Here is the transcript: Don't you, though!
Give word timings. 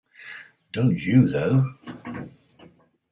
Don't 0.73 0.97
you, 1.05 1.27
though! 1.27 1.75